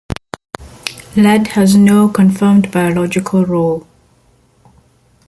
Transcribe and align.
Lead 1.15 1.49
has 1.49 1.75
no 1.75 2.09
confirmed 2.09 2.71
biological 2.71 3.45
role. 3.45 3.85